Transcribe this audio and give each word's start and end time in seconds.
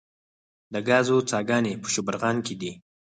د 0.73 0.75
ګازو 0.87 1.17
څاګانې 1.31 1.73
په 1.81 1.87
شبرغان 1.93 2.37
کې 2.45 2.55
دي 2.61 2.71